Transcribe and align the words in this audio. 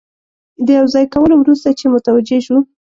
د 0.65 0.67
یو 0.79 0.87
ځای 0.93 1.05
کولو 1.13 1.35
وروسته 1.37 1.69
چې 1.79 1.85
متوجه 1.93 2.39
شو. 2.45 2.57